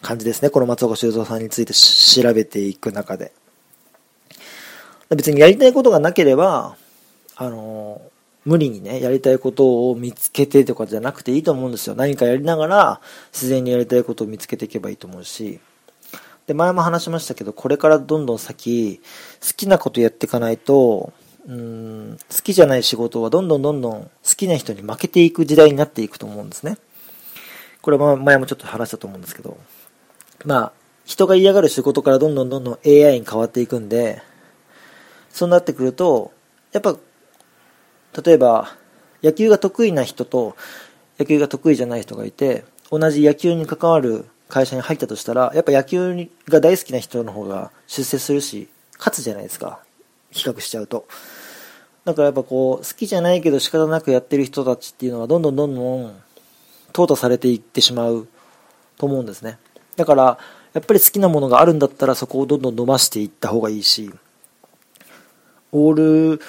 [0.03, 0.51] 感じですね。
[0.51, 3.33] この松岡修造さんについて調べていく中で。
[5.11, 6.77] 別にやりたいことがなければ、
[7.37, 8.01] あの、
[8.45, 11.95] 無理にね、やりたいことを見つけてとかじゃなくていいと思うんですよ。
[11.95, 13.01] 何かやりながら
[13.33, 15.61] 自然にやりたいことを見つけていけばいいと思うし。
[16.47, 19.01] で、前も話しましたけど、これからどんどん先、
[19.41, 21.13] 好きなことやっていかないと、
[21.47, 26.79] うん、好きじゃない仕事はどんどんどんどん好きな人に負けていく時代になっていくと思うんですね。
[27.83, 29.59] これは前もちょっと話したと思うんですけど、
[30.45, 30.73] まあ、
[31.05, 34.23] 人が嫌がる仕事からどんどんどんどん AI に変わっていくんで、
[35.29, 36.33] そうなってくると、
[36.73, 36.97] やっぱ、
[38.25, 38.77] 例えば、
[39.23, 40.57] 野球が得意な人と
[41.19, 48.69] 野球が得意じゃない人がいて、同じ野球に関わる会社に入ったとしたら、やっぱ野球が大好きな人の方が出世するし、
[48.99, 49.81] 勝つじゃないですか。
[50.35, 51.07] 比較しちゃうと。
[52.05, 56.23] だからやっぱこう、好きじゃないけど仕方なくやってる人たちっていうのはどんどんどんどん、
[56.93, 58.29] 淘汰されていってしまう
[58.99, 59.59] と思うんですね。
[59.97, 60.39] だから、
[60.75, 64.13] やっぱり好きなものがあるんだったらそこをどんどん伸ばしていった方がいいし、
[65.73, 66.41] オール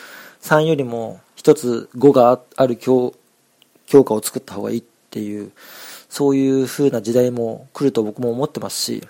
[0.41, 3.13] 3よりも一つ5がある教
[3.85, 5.51] 教科を作った方がいいっていう、
[6.09, 9.07] そういう風な時代も来ると僕も思ってますし、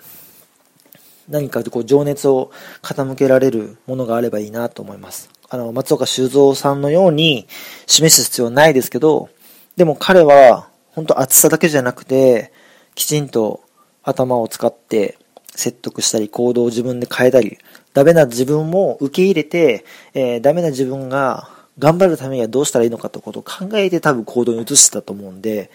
[1.28, 2.50] 何かこう情熱を
[2.82, 5.30] 傾けられるものがあればいいなと思います。
[5.48, 7.46] あの、松岡修造さんのように
[7.86, 9.28] 示す必要はないですけど、
[9.76, 12.52] でも彼は本当熱さだけじゃなくて、
[12.94, 13.62] きちんと
[14.02, 15.18] 頭を使って
[15.54, 17.58] 説得したり行動を自分で変えたり、
[17.92, 21.48] ダメな自分も受け入れて、えー、ダメな自分が
[21.78, 25.70] 頑張るためにはどうしたらいいのかということを考えて多分行動に移してたと思うんで、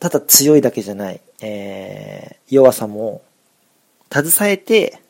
[0.00, 3.22] ただ強いだけじゃない、えー、弱さも
[4.12, 5.00] 携えて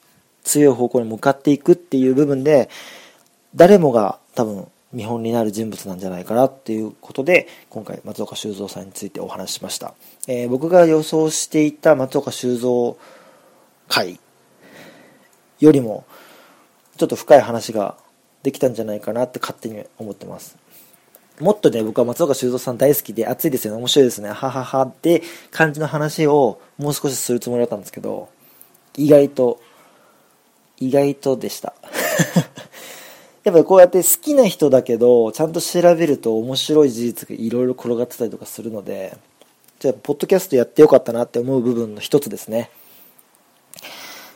[0.45, 2.69] 強い方向に向かっていくっていう部分で、
[3.55, 9.95] 誰もが多分見本になる人物なんじゃないかなっていうことで、今回松岡修造さんについてお話ししました。
[10.27, 12.97] えー、僕が予想していた松岡修造
[13.89, 14.19] 回
[15.61, 16.05] よりも、
[16.97, 17.97] ちょっと深い話が
[18.43, 20.57] できたんじゃないかなって勝手に思ってます。
[21.41, 28.29] もっとね、僕は松岡修造さん大好きで熱いですよね、面白いですね、はははって感じの話をもう少しするつもりだったんですけど、
[28.97, 29.61] 意外と、
[30.79, 31.75] 意外とでした。
[33.45, 39.17] やっぱりこうやって好きな人だけど、ちゃんと調べると面白い事実がいろいろ転がってたりとかするので、
[39.79, 42.71] じゃあ、ポッドキャストやってよかったなって思う部分の一つですね。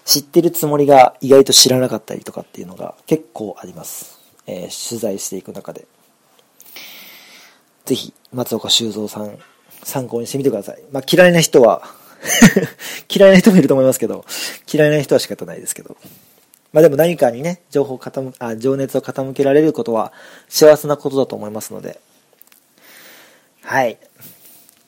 [0.05, 4.19] 知ってるつもりが意外と知らなかったりとかっていうのが結構あります。
[4.47, 5.87] えー、取材していく中で。
[7.85, 9.39] ぜひ、松岡修造さん、
[9.83, 10.83] 参考にしてみてください。
[10.93, 11.83] まあ、嫌いな人は
[13.15, 14.25] 嫌いな人もいると思いますけど、
[14.73, 15.97] 嫌いな人は仕方ないですけど。
[16.73, 20.13] まあでも何かにね、情報傾あ、情熱を傾けられることは
[20.49, 21.99] 幸せなことだと思いますので。
[23.63, 23.99] はい。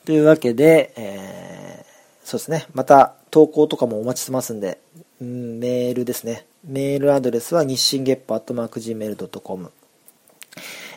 [0.05, 2.65] というわけで、えー、そうですね。
[2.73, 4.79] また投稿とかもお待ちしてますんで、
[5.21, 6.45] うん、メールですね。
[6.63, 9.71] メールアドレスは日進月歩アットマーク Gmail.com。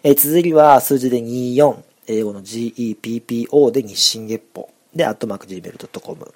[0.03, 1.77] えー、綴りは数字で24、
[2.07, 4.71] 英語の GEPPO で日進月歩。
[4.95, 6.35] で、アットマーク Gmail.com。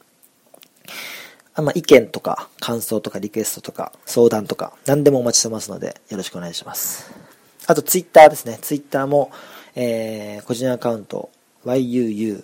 [1.54, 7.12] あまあ、意見とか、感想とか、リクエストとか、相談とか、何でもお待ちしてますので、よろしくお願いします。
[7.66, 8.58] あと、ツイッターですね。
[8.62, 9.30] ツイッターも、
[9.74, 11.30] えー、個人アカウント、
[11.64, 12.42] yuuuuki、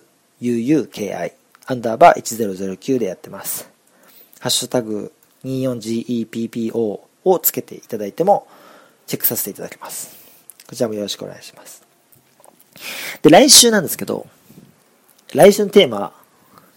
[1.67, 3.71] アンダーバー1009でやってます。
[4.41, 5.13] ハッシュタグ
[5.45, 8.47] 24GEPPO をつけていただいても、
[9.07, 10.17] チェックさせていただきます。
[10.69, 11.83] こちらもよろしくお願いします。
[13.23, 14.27] で、来週なんですけど、
[15.35, 16.14] 来週のテーマ、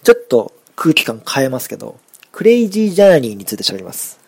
[0.04, 1.98] ちょっと空気感変えますけど、
[2.34, 4.20] クレイジージャーニーについて喋ります。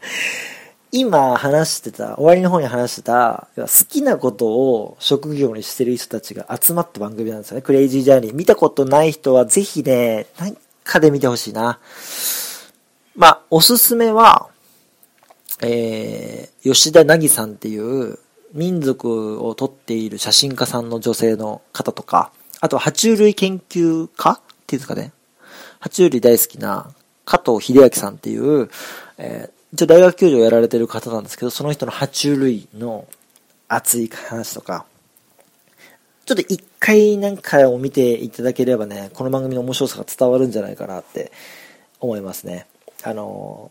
[0.92, 7.62] 今話してた、終わりの方に話してた、好きなことを職業にしてる人たちが集まった番組なんですよね。
[7.62, 8.34] クレイジージャーニー。
[8.34, 11.78] 見たことない人はぜひね、何かで見てほしいな。
[13.16, 14.48] まあ、おすすめは、
[15.62, 18.18] えー、吉田凪さんっていう
[18.52, 25.12] 民族を撮っている写真家さんの女性の方とか、あと、爬虫類研究家っていうんですかね。
[25.80, 26.90] 爬虫類大好きな
[27.24, 28.68] 加藤秀明さんっていう、
[29.18, 33.06] えー、一応大学教授をやられてる方なんですけど、その人の爬虫類の
[33.68, 34.84] 熱い話とか、
[36.26, 41.32] ちょっと一回なんかを見ていただければね、この番組の面白さが伝わるんじゃないかなって
[41.98, 42.66] 思いますね。
[43.02, 43.70] あの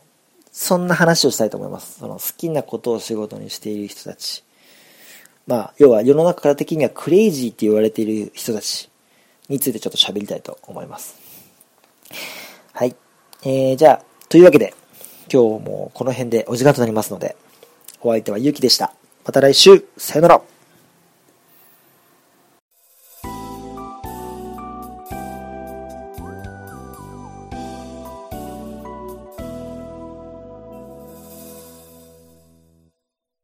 [0.52, 2.00] そんな話をしたいと思います。
[2.00, 4.44] その好きなことを仕事にしている人たち。
[5.50, 8.88] まあ、要は世の中から的にはクレイジーって言われている人たち
[9.48, 11.20] についてちょっと喋りたいと思います。
[12.72, 12.96] はい。
[13.42, 14.76] えー、じゃあ、というわけで、
[15.28, 17.36] 今日もこの辺でお時間となりますので、
[18.02, 18.94] お相手はゆうきでした。
[19.26, 20.59] また来週、さよなら。